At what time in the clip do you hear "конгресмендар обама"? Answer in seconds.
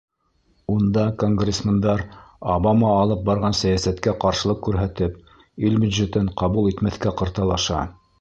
1.23-2.89